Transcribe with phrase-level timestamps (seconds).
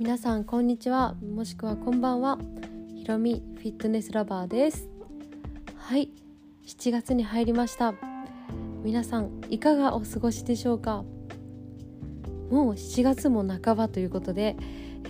[0.00, 1.14] 皆さんこんにちは。
[1.16, 2.38] もしくはこんばんは。
[2.96, 4.88] ひろみフィットネスラバーです。
[5.76, 6.08] はい。
[6.66, 7.92] 7月に入りました。
[8.82, 11.04] 皆さんいかがお過ごしでしょうか？
[12.50, 14.56] もう7月も半ばということで、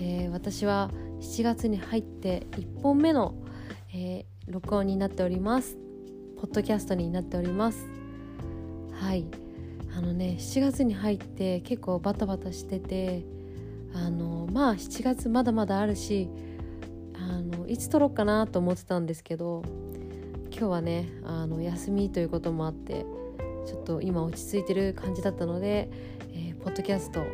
[0.00, 3.36] えー、私は7月に入って1本目の、
[3.94, 5.78] えー、録音になっております。
[6.36, 7.86] ポッドキャストになっております。
[8.92, 9.24] はい。
[9.96, 13.24] あのね7月に入って結構バタバタしてて
[13.94, 16.28] あのまあ7月まだまだあるし
[17.14, 19.62] あのいつ撮ろうかなと思ってたんですけど
[20.50, 23.04] 今日はねあの休みということもあって
[23.66, 25.90] ちょっと今落ち着いてる感じだったので、
[26.32, 27.24] えー、ポッドキャスト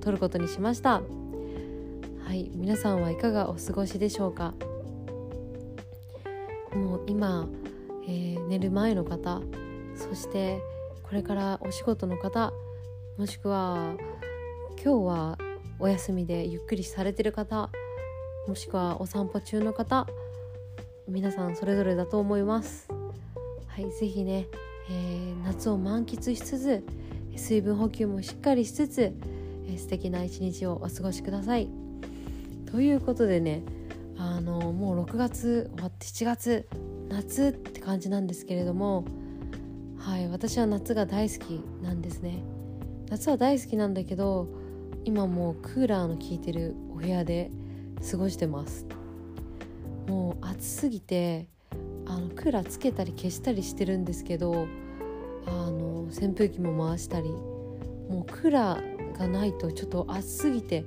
[0.00, 1.02] 撮ることにしました。
[2.24, 4.54] はい皆さんはいかがお過ごしでしょうか？
[6.74, 7.48] もう今、
[8.06, 9.40] えー、寝る前の方
[9.96, 10.60] そして
[11.02, 12.52] これからお仕事の方
[13.16, 13.94] もしくは
[14.82, 15.38] 今日は
[15.80, 17.70] お休みでゆっくりされてる方
[18.48, 20.06] もしくはお散歩中の方
[21.06, 22.88] 皆さんそれぞれだと思います。
[23.68, 24.46] はい是非ね、
[24.90, 26.84] えー、夏を満喫しつつ
[27.36, 31.68] 水分補給もしっかりしつつ、えー、素敵な一日をお過ごしください。
[32.70, 33.62] ということでね
[34.18, 36.68] あのもう6月終わって7月
[37.08, 39.04] 夏って感じなんですけれども
[39.96, 42.42] はい私は夏が大好きなんですね。
[43.10, 44.48] 夏は大好きなんだけど
[45.08, 47.50] 今もうクーラーの効いてるお部屋で
[48.10, 48.84] 過ごしてます。
[50.06, 51.48] もう暑すぎて
[52.04, 54.66] あのクーラーつけたり消したりしてるんですけど
[55.46, 60.84] あの扇風機も回したりもうクーラーがないとちょっと暑すぎて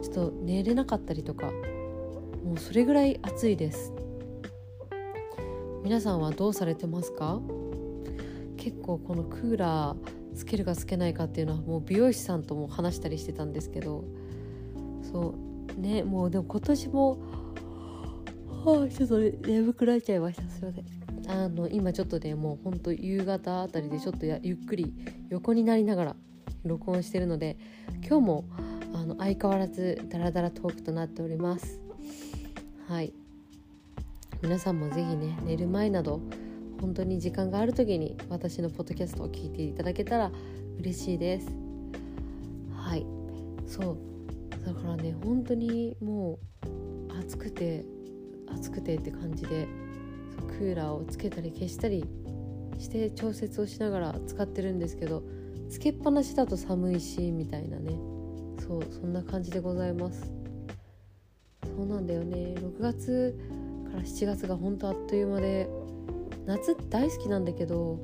[0.00, 1.50] ちょっと寝れなかったりとか
[2.44, 3.92] もうそれぐらい暑いです。
[5.82, 7.40] 皆さんはどうされてますか？
[8.56, 14.04] 結構このクーラーつけるかつけないかっていうのはもう美容師さんとも話したりしてたんですけど
[15.02, 15.34] そ
[15.76, 17.18] うねもうでも今年も
[18.64, 20.42] はあちょっと眠くなっちゃいました。
[20.48, 20.84] すいません。
[21.26, 24.92] あの今ちょっとねもうほんと夕方あたりでちょっとゆっくり
[25.28, 26.16] 横になりながら
[26.64, 27.56] 録音してるので
[28.06, 28.44] 今日も
[28.94, 31.80] あの相変わらずダラダラトークとなっております。
[32.88, 33.12] はい。
[34.42, 36.20] 皆さんも是非ね寝る前など
[36.84, 40.30] 本当に時間がある時に私のポッドキャストを聞いていただけたら
[40.78, 41.48] 嬉しいです。
[42.76, 43.06] はい。
[43.66, 43.96] そう。
[44.66, 47.86] だからね本当にもう暑くて
[48.52, 49.66] 暑くてって感じで
[50.58, 52.04] クーラーをつけたり消したり
[52.78, 55.22] して調節をしながら使ってるんですけど
[55.70, 57.98] つけっぱなしだと寒いしみたいなね。
[58.58, 60.30] そうそんな感じでございます。
[61.64, 62.54] そうなんだよね。
[62.58, 63.38] 6月
[63.90, 65.66] から7月が本当あっという間で
[66.46, 67.98] 夏大好きなんだけど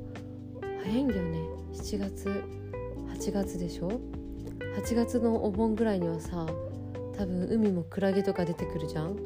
[0.83, 1.39] 早いんだよね。
[1.75, 2.43] 7月
[3.15, 4.01] 8月でしょ
[4.77, 6.47] ？8月のお盆ぐらいにはさ
[7.17, 9.17] 多分海もクラゲとか出てくるじゃん？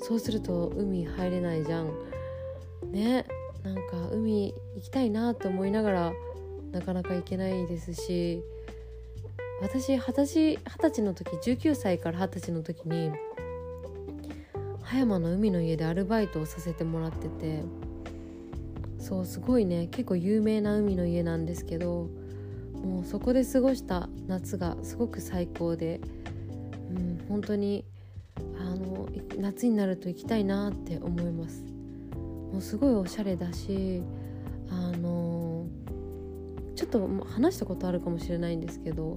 [0.00, 1.92] そうすると海入れないじゃん。
[2.90, 3.24] ね
[3.64, 6.12] なんか海行きたいなと思いながら
[6.72, 8.42] なかなか行けないですし
[9.60, 13.10] 私二十歳二十歳の時19歳から二十歳の時に
[14.82, 17.62] 葉山の海の家でアルバイトをさせてもらってて
[19.08, 19.86] そうすごいね。
[19.86, 22.10] 結構有名な海の家なんですけど
[22.74, 26.02] もうそこで過ごした夏がすごく最高で、
[26.90, 27.86] うん、本当に
[28.60, 29.08] あの
[29.38, 31.64] 夏になると行きたいなって思います。
[32.52, 34.02] もうすごいおしゃれだし
[34.68, 35.66] あの
[36.76, 39.16] ちょっと話したことあるかもしれないんですけど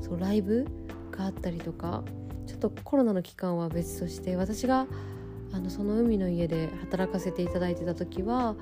[0.00, 0.68] そうライブ
[1.10, 2.04] があったりとか
[2.46, 4.86] ちょっとコロナの期間は別として私が
[5.52, 8.54] あのその海の家で働かせていただいてた時は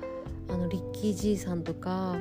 [0.51, 2.17] あのリッキーじいさんとか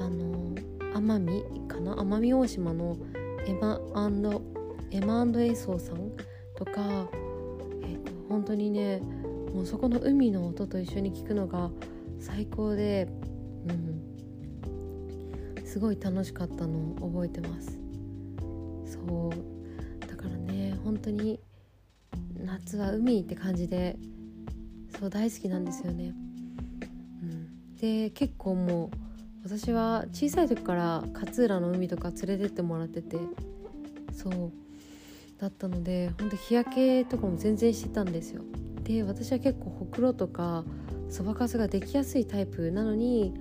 [0.00, 0.54] あの
[0.94, 1.94] 奄美かな？
[1.94, 2.96] 奄美大島の
[3.46, 3.80] エマ
[4.90, 6.12] エマエイソーさん
[6.56, 7.08] とか、
[7.82, 9.00] えーと、本当にね
[9.52, 11.70] もうそこの海の音と一緒に聞くのが
[12.20, 13.08] 最高で、
[13.68, 13.72] う
[15.60, 17.78] ん、すごい楽しかったのを覚えてます。
[18.86, 19.30] そう。
[20.08, 21.40] だからね本当に
[22.36, 23.96] 夏は海って感じで
[24.98, 26.14] そう大好きなんですよね。
[27.84, 28.90] で結構もう
[29.44, 33.18] 私は小さい時から勝浦の海とか連れてってもらってて
[34.10, 34.52] そう
[35.38, 38.40] だったのでほんと日焼けとかも全然してたんですよ。
[38.84, 40.64] で私は結構ほくろとか
[41.10, 43.34] そばかすができやすいタイプなのに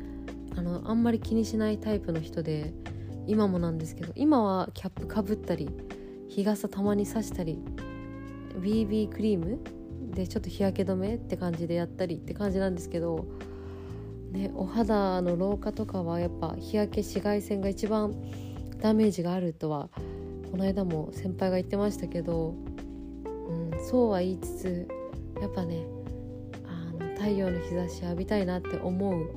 [0.58, 2.74] あのあんまり気にしないタイプの人で
[3.28, 5.70] 今もなんですけど今はキャップかぶったり
[6.28, 7.60] 日傘たまにさしたり
[8.60, 9.60] BB クリーム
[10.12, 13.26] でちょっと日焼け止めって感じでやったりって感じなんですけど
[14.34, 18.16] ね、お肌の老化とかはやっぱ日焼け紫外線が一番
[18.82, 19.90] ダメージがあるとは
[20.52, 22.56] この間も先輩が言ってましたけど、
[23.26, 24.88] うん、そうは言いつつ
[25.40, 25.86] やっぱね
[26.66, 29.30] あの太陽の日差し浴びたいなって思う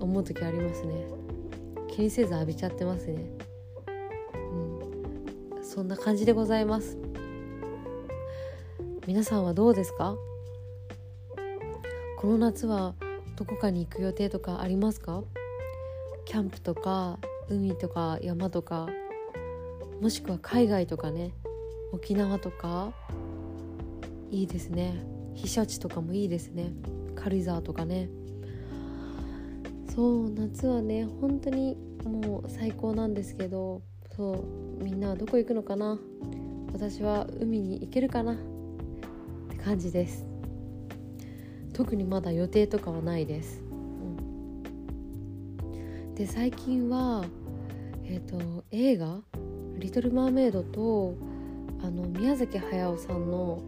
[0.00, 1.06] 思う時ありますね。
[1.88, 3.24] 気にせず浴びちゃってますね。
[5.54, 5.64] うん。
[5.64, 6.98] そんな感じでございます。
[9.06, 10.16] 皆さんはどうですか？
[12.18, 12.94] この夏は
[13.40, 15.24] どこかに行く予定とかありますか？
[16.26, 18.86] キャンプとか海とか山とか
[19.98, 21.32] もしくは海外とかね
[21.90, 22.92] 沖縄とか
[24.30, 25.02] いいですね。
[25.34, 26.70] 避暑地とかもいいですね。
[27.14, 28.10] 軽井沢とかね。
[29.88, 33.80] そう夏はね本当にもう最高なんですけど
[34.14, 35.98] そうみんなはどこ行くのかな？
[36.74, 38.34] 私は海に行けるかな？
[38.34, 38.36] っ
[39.48, 40.26] て感じです。
[41.80, 43.74] 特にまだ予定とかはないです、う
[45.64, 47.24] ん、で最近は
[48.04, 49.22] えっ、ー、と映画
[49.80, 51.14] 「リトル・マーメイドと」
[51.82, 53.62] あの宮崎駿さんの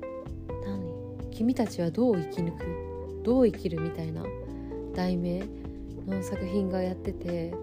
[0.66, 1.30] 「何？
[1.30, 3.22] 君たちはどう生き抜く？
[3.24, 4.22] どう生きる」みたいな
[4.94, 5.42] 題名
[6.06, 7.54] の作品がやってて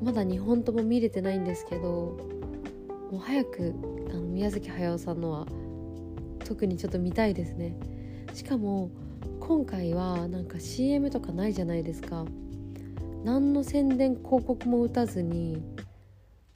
[0.00, 2.16] まだ2本とも見れてないんですけど
[3.10, 3.74] もう早く
[4.10, 5.44] あの宮崎駿さんのは
[6.44, 7.74] 特にちょっと見たいですね。
[8.32, 8.92] しかも
[9.40, 12.24] 今回はなんか CM とかないじゃないですか。
[13.24, 15.62] 何の宣伝広告も打たずに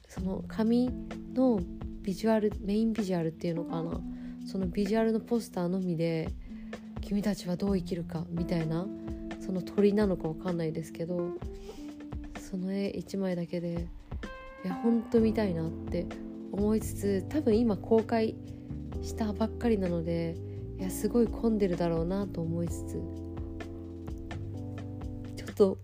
[0.07, 0.89] その紙
[1.33, 1.59] の
[2.01, 3.99] ビジュアルメインビジュアルっていうのかな。
[4.45, 6.29] そのビジュアルのポスターのみで
[7.01, 8.87] 「君たちはどう生きるか」みたいな
[9.39, 11.31] その鳥なのか分かんないですけど
[12.39, 13.87] その絵1枚だけで
[14.63, 16.05] いやほんと見たいなって
[16.51, 18.35] 思いつつ多分今公開
[19.01, 20.35] したばっかりなので
[20.79, 22.93] いやすごい混んでるだろうなと思いつつ
[25.35, 25.77] ちょっと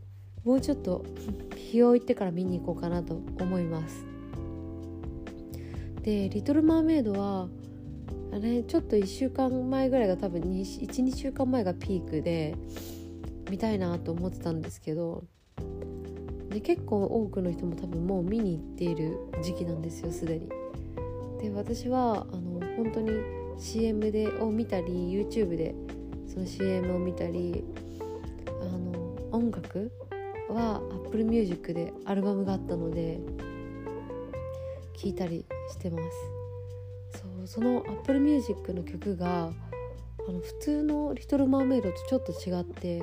[0.44, 1.06] もうちょっと
[1.56, 4.06] 日を置いてから見に行こうかなと思います
[6.02, 7.48] で「リトル・マーメイドは」
[8.32, 12.56] あれちょっと1週間前ぐらいが多分12週間前がピークで
[13.50, 15.24] 見たいなと思ってたんですけど
[16.50, 20.50] で結構多くの人も多分もう見に行っている時期なんですよすでに。
[21.42, 23.12] で私はあの本当に
[23.60, 25.76] CM でを見たり YouTube で
[26.28, 27.64] その CM を見たり
[28.48, 29.92] あの音楽
[30.50, 33.20] は Apple Music でアルバムがあったので
[34.94, 36.00] 聴いたりしてま
[37.12, 37.20] す。
[37.22, 39.52] そうその Apple Music の曲が
[40.28, 43.02] あの普通の「リトル・マーメイド」とちょっと違って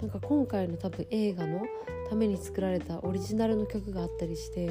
[0.00, 1.62] なんか今回の多分映画の
[2.08, 4.70] ために作られたオリジナルの曲があったりして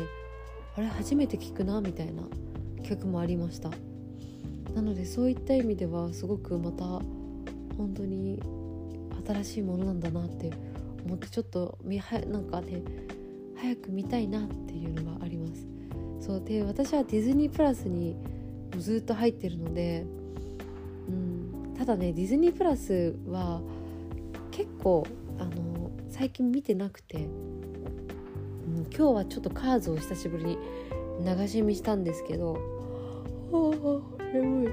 [0.75, 2.23] あれ初めて聞くなみたいな
[2.83, 3.71] 曲もありました。
[4.77, 8.39] なのでそういった意味ではすごくまた本当に
[9.25, 10.51] 新しいものなんだなって
[11.03, 12.83] 思ってちょっと見はなんかね
[13.59, 15.65] 早く見たいなっていうのがあります。
[16.19, 18.15] そうで私はディズニープラスに
[18.77, 20.05] ずっと入ってるので、
[21.07, 23.61] うん、ただねディズニープラスは
[24.51, 25.07] 結構
[25.39, 30.57] あの最近見てなくて、うん、今日はちょっとカーズを久しぶりに
[31.25, 32.59] 流し見したんですけど
[33.51, 33.71] あ
[34.13, 34.67] あ眠い。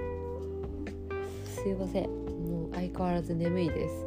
[1.47, 2.11] すいません。
[2.11, 4.07] もう相変わらず眠いです。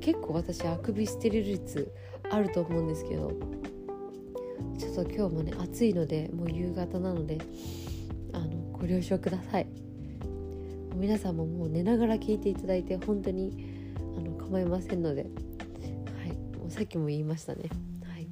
[0.00, 1.92] 結構私あくびしてる率
[2.30, 3.32] あると思うんですけど。
[4.78, 7.38] ちょっと今日もね暑いのでもう夕方なので
[8.32, 9.66] あのご了承ください。
[10.94, 13.84] 皆さんももう寝ながら聞いていただいて本当に
[14.16, 15.28] あの構いませんので、は
[16.26, 17.62] い、もうさっきも言いましたね。
[18.04, 18.28] はい、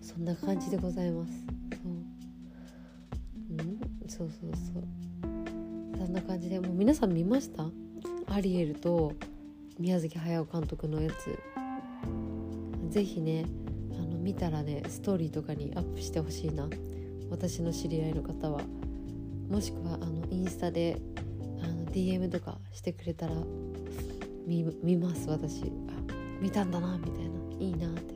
[0.00, 1.53] そんな感じでございます。
[4.16, 4.84] そう,、そうそう。
[5.98, 7.66] そんな感じでもう皆さん見ました？
[8.26, 9.12] アリエルと
[9.78, 11.36] 宮崎駿監督のやつ。
[12.90, 13.44] ぜひね
[13.92, 16.68] あの見たらねストーリーとかにアップしてほしいな。
[17.28, 18.60] 私の知り合いの方は。
[19.50, 21.00] もしくはあのインスタで
[21.62, 23.34] あの DM とかしてくれたら
[24.46, 25.62] 見見ます私。
[25.64, 25.66] あ
[26.40, 27.30] 見たんだなみたいな。
[27.58, 28.14] いいなって。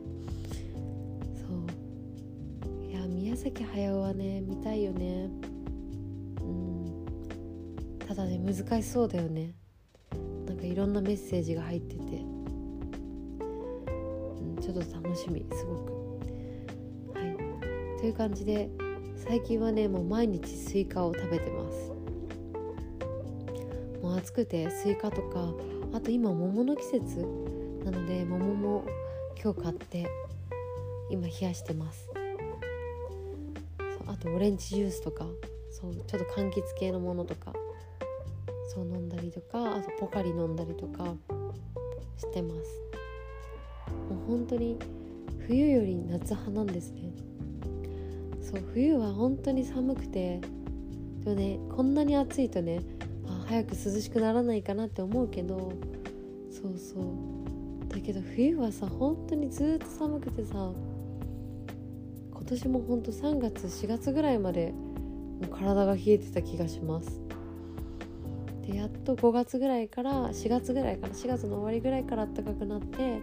[1.40, 2.84] そう。
[2.86, 5.28] いや宮崎駿はね見たいよね。
[8.18, 9.54] だね難しそうだよね。
[10.46, 12.04] なんかいろんなメッセージが入ってて、う
[14.42, 15.92] ん、ちょっと楽しみすごく。
[17.14, 17.36] はい。
[18.00, 18.68] という感じで
[19.16, 21.92] 最近はねもう毎日スイカを食べてます。
[24.02, 25.54] もう暑くてスイカとか
[25.92, 27.24] あと今桃の季節。
[27.84, 28.84] なので桃も
[29.42, 30.06] 今日買って
[31.08, 32.10] 今冷やしてます。
[34.06, 35.24] あとオレンジジュースとか。
[35.70, 37.52] そうちょっと柑橘系のものとか。
[38.78, 41.04] そう飲んだりとかあとポカリ飲んだりとか
[42.16, 42.80] してます。
[44.08, 44.78] もう本当に
[45.48, 47.12] 冬より夏派なんですね。
[48.40, 50.40] そう冬は本当に寒くて
[51.24, 52.80] でもねこんなに暑いとね
[53.26, 55.72] あ早く涼しくならないかなって思うけど
[56.52, 57.88] そうそう。
[57.88, 60.70] だけど冬はさ本当にずっと寒くてさ
[62.30, 64.72] 今年も本当3月4月ぐらいまで
[65.50, 67.27] 体が冷えてた気がします。
[68.68, 73.20] でやっと5月ぐらいから4月ぐらいから4月の終わりぐらいから暖かくなって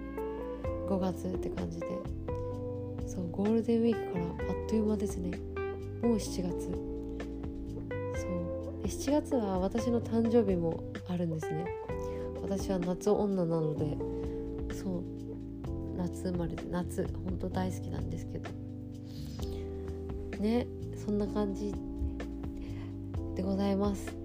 [0.90, 1.88] 5月って感じで。
[3.08, 4.30] そうゴールデンウィークからあ
[4.66, 5.38] っという間ですね。
[6.02, 6.42] もう7月。
[6.42, 6.48] そ
[8.28, 8.82] う。
[8.82, 11.66] で7月は私の誕生日もあるんですね。
[12.42, 13.98] 私は夏女なので
[14.74, 15.04] そう。
[15.98, 18.50] 夏生まれで夏本当大好きなんですけど。
[20.40, 21.72] ねそんな感じ
[23.36, 24.25] でございます。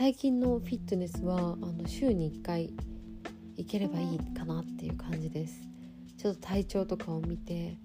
[0.00, 2.72] 最近のフィットネスはあの週に1回
[3.58, 5.60] 行ければいいかなっていう感じです。
[6.16, 7.76] ちょっと体調とかを見て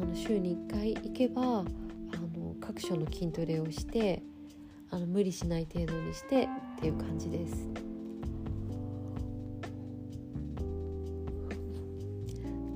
[0.00, 4.24] あの週に1回行けばあの各所の筋トレをして
[4.90, 7.68] あの無理しない程度にしてっていう感じです。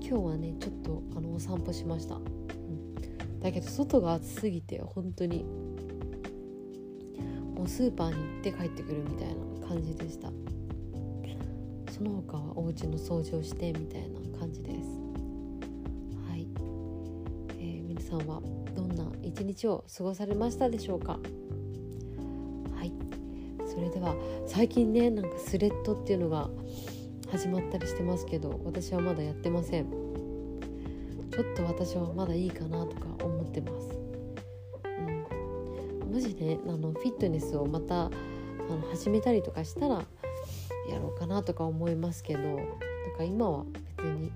[0.00, 5.44] 今日はねちょっとあのお散歩しました、うん、だけど外が暑すぎて本当に
[7.62, 10.32] もうスーパーに行って帰ってくるみたいな感じでした。
[11.92, 14.88] その他はお家の掃除をしてみたいな感じです。
[16.28, 16.48] はい、
[17.60, 18.42] えー、皆さんは
[18.74, 21.20] どんな一日を過ごされましたでしょうか？
[22.74, 22.92] はい。
[23.68, 24.16] それでは
[24.48, 26.50] 最近ねなんかスレッドっていうのが
[27.30, 29.86] 始まったりしてますけど私はまだやってません。
[31.30, 33.91] ちょっと私はまだいいかなとか思ってます。
[36.12, 38.10] もしねあのフィットネスをまたあ
[38.68, 39.94] の始めたりとかしたら
[40.90, 42.56] やろうかなとか思いますけどなん
[43.16, 43.64] か今は
[43.96, 44.30] 別に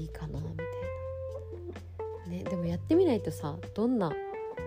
[0.00, 0.64] いいかなみたいな。
[2.28, 4.12] ねでもやってみないとさどんな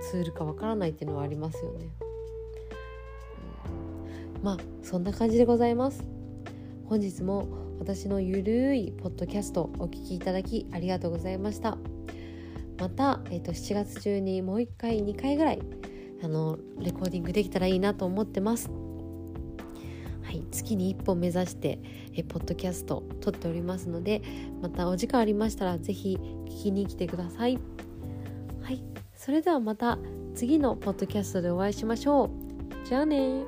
[0.01, 1.89] ツールかわからないっていうのはありますよね、
[4.37, 6.03] うん、まあそんな感じでございます。
[6.85, 7.47] 本日も
[7.79, 11.77] 私のゆるいポッドキャストお聴きいただきありがとうございました。
[12.81, 15.59] また、えーと、7月中にもう1回2回ぐらい
[16.23, 18.71] あのレコーディングできたらいいなと思ってます。
[20.23, 21.77] はい、月に1本目指して
[22.15, 24.23] えポッドキャスト撮っておりますので
[24.61, 27.59] またお時間ありましたら是非聞きに来てください。
[28.63, 28.81] はい
[29.15, 29.99] それではまた
[30.33, 32.29] 次のポッドキャストでお会いしましょう。
[32.87, 33.43] じゃあね